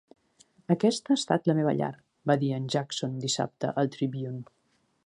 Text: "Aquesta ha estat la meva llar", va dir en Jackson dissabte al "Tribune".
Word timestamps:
"Aquesta 0.75 1.13
ha 1.13 1.17
estat 1.21 1.49
la 1.51 1.55
meva 1.59 1.75
llar", 1.81 1.91
va 2.33 2.37
dir 2.45 2.51
en 2.59 2.67
Jackson 2.77 3.17
dissabte 3.27 3.75
al 3.85 3.95
"Tribune". 3.99 4.43